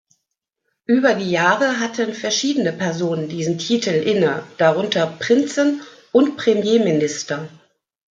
Über 0.87 1.13
die 1.13 1.29
Jahre 1.29 1.79
hatten 1.79 2.15
verschiedene 2.15 2.73
Personen 2.73 3.29
diesen 3.29 3.59
Titel 3.59 3.91
inne, 3.91 4.41
darunter 4.57 5.05
Prinzen 5.05 5.81
und 6.11 6.37
Premierminister. 6.37 7.47